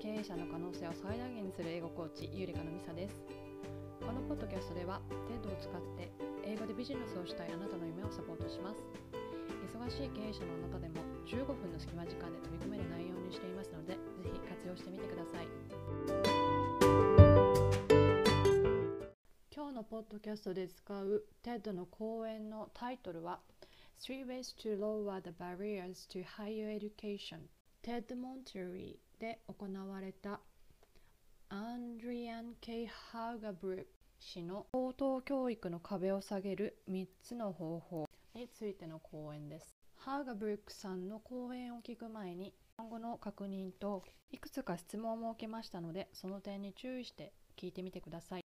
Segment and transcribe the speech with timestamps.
[0.00, 3.22] 経営者の可能性を最大限にする英語コーチゆりかのみさです。
[4.00, 6.12] このポッドキャストでは TED を使って
[6.44, 8.84] 英語でビジネスをしたいあなたの夢をサポートします。
[9.66, 13.98] 忙しい経営者のあなたでも15分の隙間時間で取り組める内容にしていますのでぜ
[14.32, 15.46] ひ活用してみてください。
[19.54, 23.40] 今日のポッドキャストで使う TED の講演のタイトルは
[23.98, 27.48] Three Ways to Lower the Barriers to Higher Education
[27.82, 29.05] TED モントレー。
[29.18, 30.40] で行われた
[31.48, 33.88] エイドリアン・ケイ・ハーガブルック
[34.18, 39.74] 氏の高等教育の壁を下げる3つの方法についての講演です。
[39.96, 48.42] ハーガブルックさんの講演を聞く前に今後の確認といくつか質問を設けましたのでその点に注意して聞いてみてください。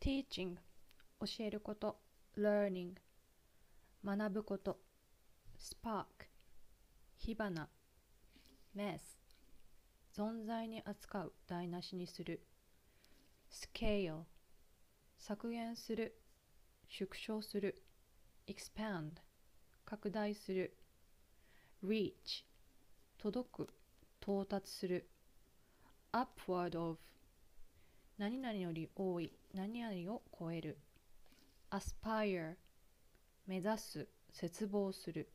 [0.00, 0.56] Teaching
[1.20, 1.98] 教えること
[2.36, 2.92] Learning
[4.04, 4.78] 学ぶこと
[5.58, 6.31] spark
[7.24, 7.68] 火花
[8.76, 8.98] mess
[10.12, 12.42] 存在に扱う台無しにする。
[13.48, 14.24] scale
[15.18, 16.20] 削減する。
[16.88, 17.80] 縮小する。
[18.48, 19.12] expand
[19.84, 20.76] 拡大する。
[21.84, 22.12] reach
[23.18, 23.68] 届く。
[24.20, 25.08] 到達する。
[26.12, 26.98] upward of
[28.18, 29.32] 何々より多い。
[29.54, 30.76] 何々を超える。
[31.70, 32.56] aspire
[33.46, 34.08] 目指す。
[34.32, 35.30] 絶望する。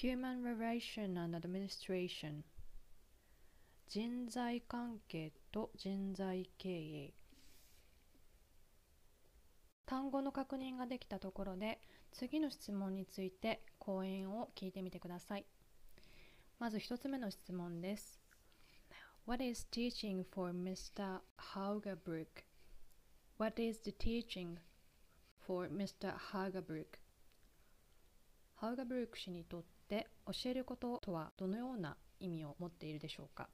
[0.00, 2.42] Human Relation and Administration
[3.88, 7.14] 人材関係と人材経営
[9.84, 11.78] 単語の確認ができたところで
[12.10, 15.44] 次の質問について講演を聞いてみてください
[16.58, 18.18] まず一つ目の質問です
[19.26, 21.20] What is teaching for Mr.
[21.54, 22.44] Haugabrook?
[23.38, 24.56] What is the teaching
[25.46, 26.14] for Mr.
[26.32, 27.02] Haugabrook?
[28.62, 33.50] ハウガブルク氏にとっして教えることとはどのような意味を持っているでしょうか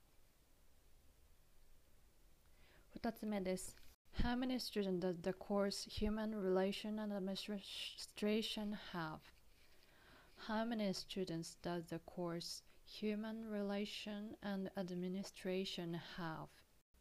[2.96, 3.76] 2つ目です。
[4.22, 9.18] How many students does the course Human Relation and Administration have?
[10.48, 16.48] How many students does the course Human Relation and Administration have?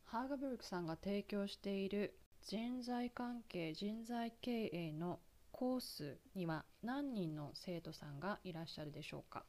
[0.06, 5.20] ハーガブルクさんが提供している人材関係人材経営の
[5.57, 9.45] コースには何人の生徒さんがいらっしゃるでしょうか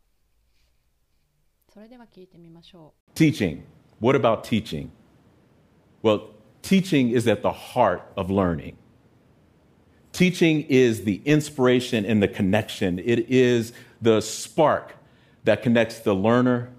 [1.74, 3.18] それでは聞いてみましょう。
[3.18, 3.64] Teaching.
[4.00, 4.90] What about teaching?
[6.04, 6.30] Well,
[6.62, 8.76] teaching is at the heart of learning.
[10.12, 13.00] Teaching is the inspiration and the connection.
[13.00, 14.96] It is the spark
[15.46, 16.70] that connects the learner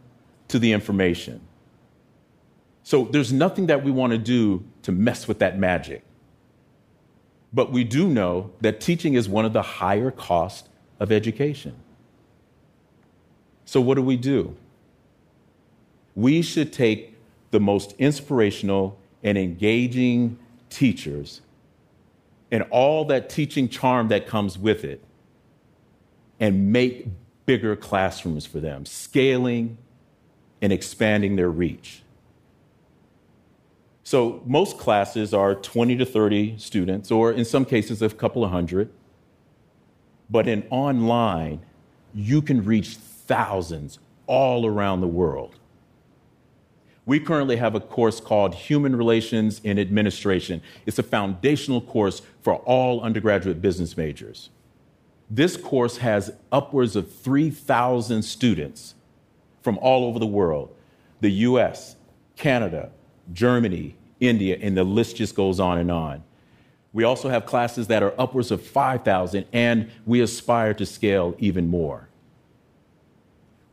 [0.48, 1.40] to the information.
[2.84, 6.04] So there's nothing that we want to do to mess with that magic.
[7.51, 11.75] But we do know that teaching is one of the higher costs of education.
[13.65, 14.55] So, what do we do?
[16.15, 17.15] We should take
[17.51, 20.37] the most inspirational and engaging
[20.69, 21.41] teachers
[22.51, 25.03] and all that teaching charm that comes with it
[26.39, 27.07] and make
[27.45, 29.77] bigger classrooms for them, scaling
[30.61, 32.01] and expanding their reach.
[34.09, 38.49] So most classes are 20 to 30 students, or in some cases, a couple of
[38.49, 38.89] hundred.
[40.31, 41.63] But in online,
[42.15, 45.59] you can reach thousands all around the world.
[47.05, 50.63] We currently have a course called Human Relations in Administration.
[50.87, 54.49] It's a foundational course for all undergraduate business majors.
[55.29, 58.95] This course has upwards of 3,000 students
[59.61, 60.75] from all over the world
[61.21, 61.95] the US,
[62.35, 62.89] Canada,
[63.31, 66.23] Germany, India, and the list just goes on and on.
[66.91, 71.67] We also have classes that are upwards of 5,000, and we aspire to scale even
[71.67, 72.09] more.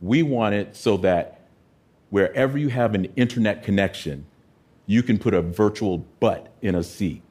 [0.00, 1.48] We want it so that
[2.10, 4.26] wherever you have an internet connection,
[4.86, 7.22] you can put a virtual butt in a seat.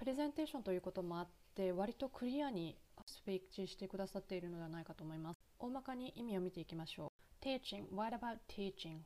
[0.00, 2.74] プレゼンテーションということもあって割とクリアに
[3.04, 5.40] スピーチしてくださっているのではないかと思います。
[5.58, 7.12] 大まかに意味を見ていきましょ
[7.42, 7.44] う。
[7.44, 7.84] Teaching.
[7.94, 9.00] What about teaching?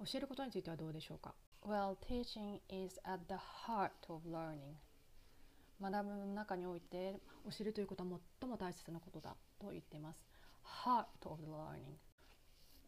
[0.00, 3.34] 教えることについてはどうでしょうか？Well, teaching is at the
[3.68, 4.74] heart of learning.
[5.80, 10.18] 学ぶの中において教えるということは最も大切なことだと言っています。
[10.84, 11.94] Heart of learning.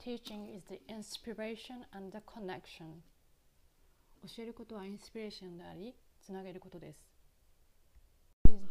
[0.05, 2.97] Teaching is the inspiration and the connection.
[4.27, 7.12] 教えることはインスピレーションでありつなげることです。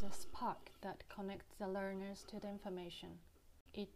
[0.00, 3.10] the spark that connects the learners to the information.
[3.74, 3.88] It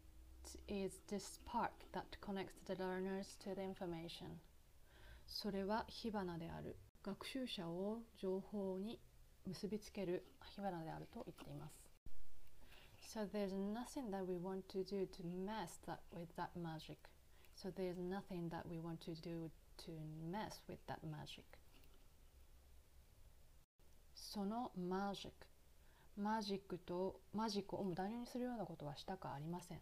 [0.69, 4.41] is the spark that connects the learners to the information.
[5.27, 6.77] それは火花である。
[7.03, 8.99] 学習者を情報に
[9.47, 11.81] 結びつける火花であると言っています。
[13.01, 16.99] So there's nothing that we want to do to mess that with that magic.
[17.57, 19.93] So there's nothing that we want to do to
[20.31, 21.45] mess with that magic.
[24.15, 25.47] そのマジック、
[26.18, 29.80] マジックとマジックを無駄にするようなことはしたくありません。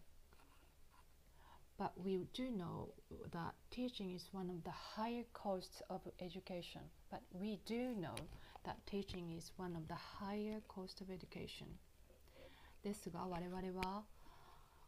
[1.77, 2.89] But we do know
[3.31, 6.81] that teaching is one of the higher costs of education.
[7.11, 8.15] But we do know
[8.63, 11.65] that teaching is one of the higher cost of education.
[12.83, 14.03] ですが我々は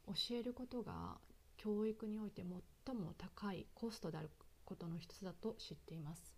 [0.08, 1.18] 教えることが
[1.58, 2.44] 教育において
[2.86, 4.30] 最も高いコストである
[4.64, 6.34] ことの一つだと知っています。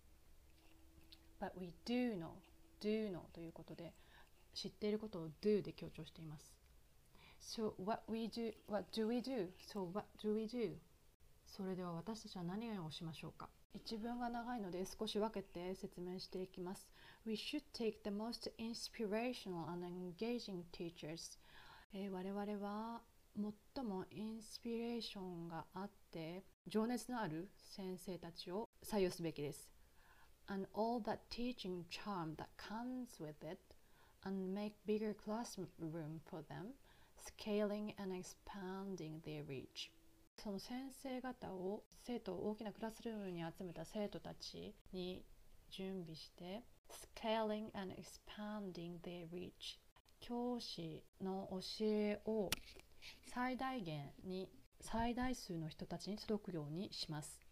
[1.39, 2.30] But we do know,
[2.81, 3.94] do know ということで
[4.57, 6.51] 知っていることを do で強調しています。
[7.39, 9.50] So what we do, what do we do?
[9.71, 10.74] So what do we do?
[11.45, 16.89] それでは私たちは何をしましょうか一文が長いので少し分けて説明していきます。
[17.25, 21.38] We should take the most inspirational and engaging teachers
[21.94, 23.01] えー、我々は
[23.75, 29.69] 最もインスピレーションがあって情熱のある先生たちを採用すべきです。
[30.48, 33.59] And all that teaching charm that comes with it
[34.27, 35.68] and make bigger classroom
[36.29, 36.74] for them,
[37.25, 39.89] scaling and expanding their reach.
[40.35, 45.24] その先生方を生徒を大きなクラスルームに集めた生徒たちに
[45.71, 46.62] 準備して
[47.15, 49.79] scaling and expanding their reach
[50.19, 52.51] 教師の教えを
[53.33, 54.47] 最大限に
[54.80, 57.46] 最大数の人たちに届くようにします。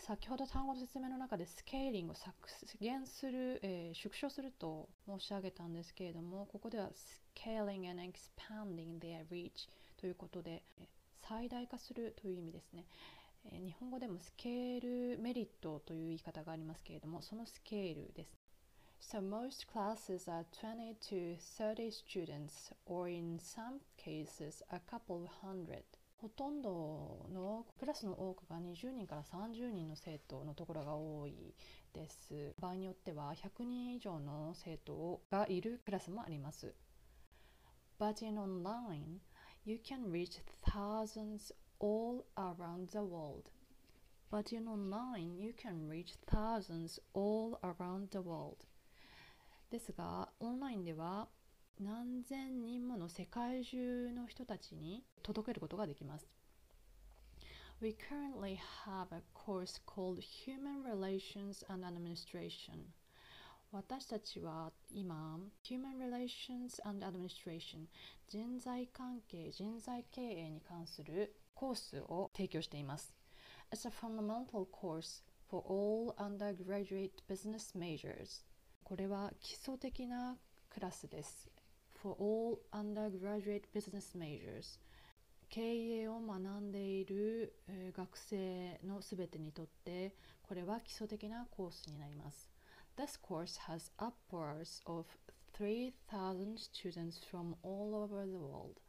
[0.00, 2.32] 先ほど単語の説明の中でスケーリングを削
[2.80, 6.88] 減する、えー、縮小すると申し上げたんですけれどもここでは
[7.36, 9.68] scaling and expanding their reach
[10.00, 10.62] ということで
[11.28, 12.86] 最大化するという意味ですね、
[13.44, 18.40] えー、日本語でもスケールメリットという言い方がありますけれどもそのスケールです
[19.02, 25.84] So most classes are 20 to 30 students, or in some cases a couple hundred.
[26.20, 31.54] ほとんどのクラスの多くが20人から30人の生徒のところが多い
[31.94, 32.54] です。
[32.60, 36.74] 場合によっては100人以上の生徒がいるクラスもあります。
[37.98, 39.20] But in online,
[39.64, 43.50] you can reach thousands all around the world.
[44.30, 48.56] But in online, you can reach thousands all around the world.
[49.70, 51.28] ですがオンラインでは
[51.82, 56.28] 何千人もの世界中の人たちに届けることができます。
[57.80, 62.84] We currently have a course called Human Relations and Administration.
[63.72, 67.86] 私たちは今、Human Relations and Administration
[68.28, 73.14] 人材関係、人材経営に関するコースを提供しています。
[73.72, 78.44] It's a fundamental course for all undergraduate business majors.
[78.84, 80.36] これは基礎的な
[80.68, 81.50] クラスです。
[82.02, 84.78] For all undergraduate business majors
[85.50, 87.52] 経営を学んでいる
[87.94, 92.50] 学生のすべてにとってこれは基礎的なコースになります。
[92.96, 95.04] This course has upwards of
[95.58, 98.80] 3,000 students from all over the world.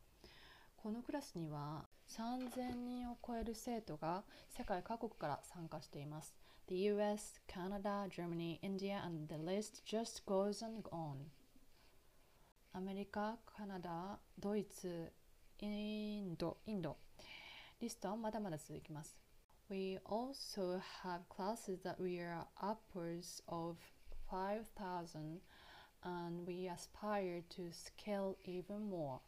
[0.77, 6.33] このクラスには3000人を超える生徒が世界各国から参加しています。
[6.67, 11.29] the US, Canada, Germany, India, and the list just goes and on
[12.73, 15.11] アメリカ、カナダ、ドイツ、
[15.59, 16.95] インド、インド。
[17.81, 19.17] リストはまだまだ続きます。
[19.69, 23.75] We also have classes that we are upwards of
[24.29, 25.41] 5,000
[26.03, 29.19] and we aspire to scale even more.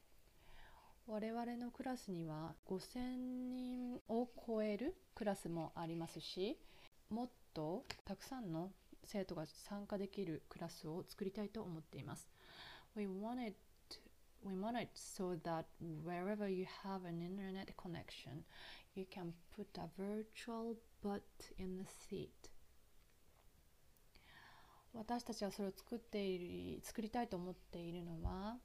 [1.05, 6.57] 我々のクラスには5000人を超えるクラスもありますし、
[7.09, 8.71] もっとたくさんの
[9.03, 12.29] 生徒が参加できるクラスを作りたいと思っています。
[12.95, 13.53] We wanted
[14.43, 15.65] we want it so that
[16.03, 18.43] wherever you have an internet connection,
[18.93, 21.23] you can put a virtual butt
[21.57, 22.49] in the seat.
[24.93, 28.57] 私たちはそれを作っている作りたいと思っているのは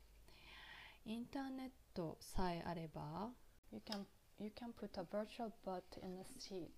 [1.07, 3.31] インターネットさえあれば
[3.73, 4.05] you can,
[4.39, 6.69] you can put a virtual butt in the seat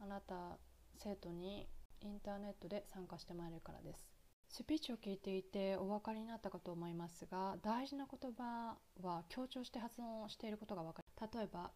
[0.00, 0.56] あなた
[0.96, 1.68] 生徒に
[2.00, 4.15] インターネットで参加してもらえるからです
[4.56, 11.70] スピーチを聞いていてお分かりになったかと思いますが大事な言葉は強調して発音していることが分かる例えば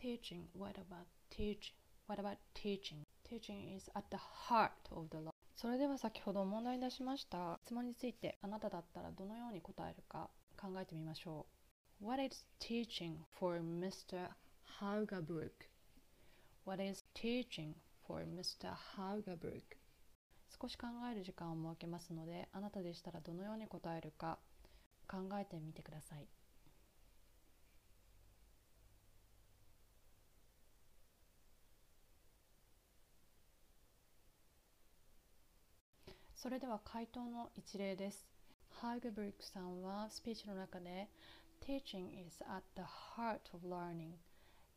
[0.00, 1.74] teaching what about teaching
[2.08, 4.16] what about teaching teaching is at the
[4.48, 11.44] heart of the law それでは先ほど問題に出しました質問についてあなただったらどのように答えるか考えてみましょ
[12.02, 14.30] う What is teaching for Mr.
[14.80, 15.68] Haugabrook?
[16.64, 17.74] What is teaching
[18.08, 18.72] for Mr.
[18.96, 19.76] Hageberg
[20.60, 24.38] 少し考える時間を設けますのであなたでしたらどのように答えるか
[25.08, 26.26] 考えてみてください。
[36.34, 38.26] それでは回答の一例です。
[38.68, 41.08] ハーゲブリックさんはスピーチの中で
[41.66, 44.12] Teaching is at the heart of learning.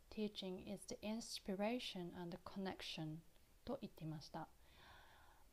[0.10, 3.18] Teaching is the inspiration and the connection
[3.66, 4.48] と言っていました。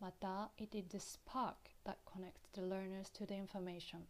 [0.00, 4.06] また It is the spark that connects the learners to the information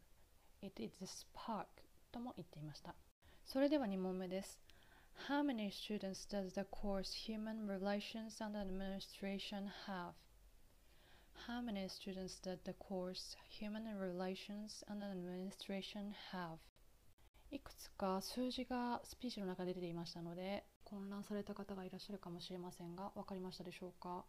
[0.63, 1.67] It is the spark
[2.11, 2.95] とも言っていました
[3.45, 4.61] それでは2問目です
[5.29, 10.15] How many students does the course Human Relations and Administration have?
[11.47, 16.59] How many students does the course Human Relations and Administration have?
[17.51, 24.25] いくつか数字がスピーチの中で出ていましたので混乱された方がいらっしゃるかもしれませんが分かりましたでしょうか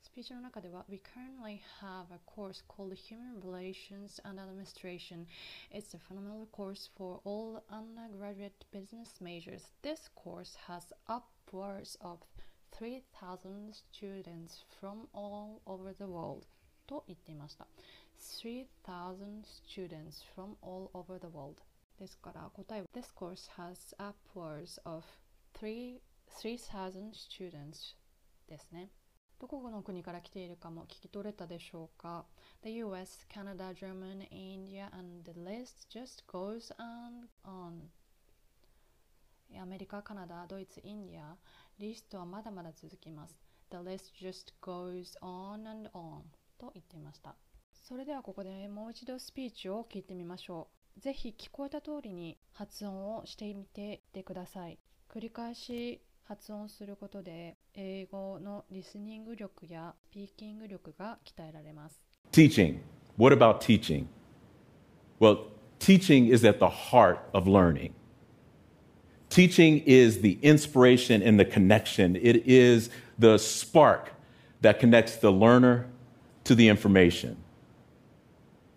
[0.00, 5.26] スピーチの中では We currently have a course called Human Relations and Administration.
[5.70, 9.72] It's a phenomenal course for all undergraduate business majors.
[9.82, 12.18] This course has upwards of
[12.78, 16.46] 3,000 students from all over the world.
[16.86, 17.66] と言っていました。
[18.20, 21.62] 3,000 students from all over the world.
[21.98, 25.04] ですから答えは This course has upwards of
[25.54, 27.96] 3,000 students
[28.48, 28.90] ですね。
[29.39, 32.25] どこの国から来ているかも聞き取れたでしょうか
[32.61, 37.89] ?The US, Canada, German, India and the list just goes on on.
[39.57, 41.37] アメリカ、カナダ、ドイツ、インディア
[41.79, 43.39] リストはまだまだ続きます。
[43.71, 46.21] The list just goes on and on
[46.59, 47.35] と言っていました。
[47.71, 50.67] それではここでもう一度スピーチを聞いてみましょ
[50.97, 50.99] う。
[50.99, 54.77] ぜひ聞こえた通りに発音をしてみてください。
[55.09, 62.00] 繰り返し発音することで英語のリスニング力やスピーキング力が鍛えられます
[62.32, 62.78] Teaching.
[63.16, 64.06] What about teaching?
[65.20, 67.92] Well, teaching is at the heart of learning.
[69.28, 72.16] Teaching is the inspiration and the connection.
[72.16, 74.12] It is the spark
[74.62, 75.86] that connects the learner
[76.44, 77.36] to the information.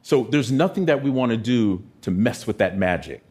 [0.01, 3.21] So there's nothing that we want to do to mess with that magic.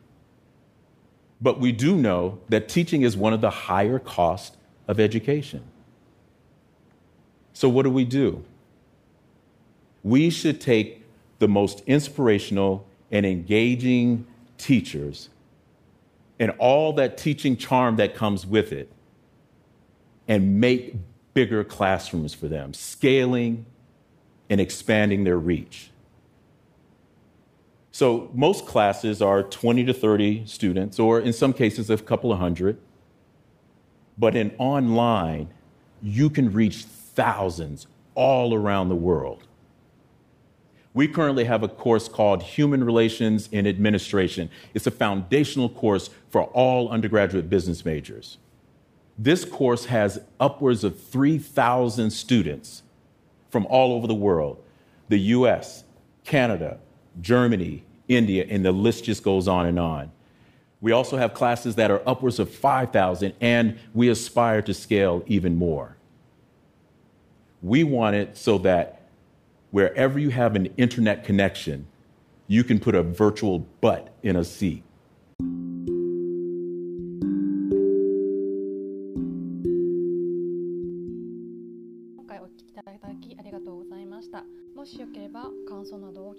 [1.41, 4.55] But we do know that teaching is one of the higher costs
[4.87, 5.63] of education.
[7.53, 8.43] So what do we do?
[10.03, 11.03] We should take
[11.39, 15.29] the most inspirational and engaging teachers
[16.39, 18.91] and all that teaching charm that comes with it
[20.27, 20.95] and make
[21.33, 23.65] bigger classrooms for them, scaling
[24.49, 25.91] and expanding their reach.
[27.91, 32.39] So, most classes are 20 to 30 students, or in some cases, a couple of
[32.39, 32.77] hundred.
[34.17, 35.49] But in online,
[36.01, 39.43] you can reach thousands all around the world.
[40.93, 44.49] We currently have a course called Human Relations in Administration.
[44.73, 48.37] It's a foundational course for all undergraduate business majors.
[49.17, 52.83] This course has upwards of 3,000 students
[53.49, 54.63] from all over the world
[55.09, 55.83] the US,
[56.23, 56.79] Canada,
[57.19, 60.11] Germany, India, and the list just goes on and on.
[60.79, 65.55] We also have classes that are upwards of 5,000, and we aspire to scale even
[65.55, 65.97] more.
[67.61, 69.01] We want it so that
[69.69, 71.85] wherever you have an internet connection,
[72.47, 74.83] you can put a virtual butt in a seat.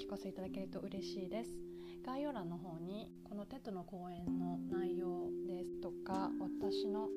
[0.03, 1.51] 聞かせいただけると嬉しいです。
[2.05, 7.09] 概要欄の方にこの TED の講演の内容ですとか私の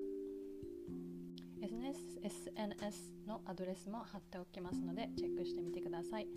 [1.64, 6.28] SNS, SNS のアドレスも貼っておきますのでチェックしてみてください。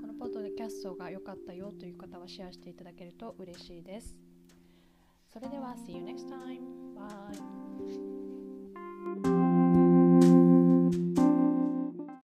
[0.00, 4.16] このポッドキャストが良かったよという方はシェアしていただけると嬉しいです。
[5.32, 6.78] それでは See you next time!
[6.94, 8.17] by